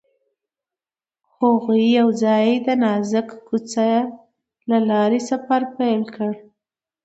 [1.39, 3.89] هغوی یوځای د نازک کوڅه
[4.69, 6.31] له لارې سفر پیل کړ.